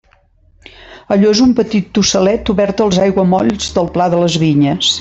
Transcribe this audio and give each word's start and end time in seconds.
Allò 1.15 1.33
és 1.35 1.41
un 1.43 1.51
petit 1.59 1.91
tossalet 1.99 2.51
obert 2.55 2.81
als 2.87 2.99
aiguamolls 3.05 3.69
del 3.77 3.93
pla 3.99 4.09
de 4.15 4.23
les 4.25 4.39
Vinyes. 4.47 4.89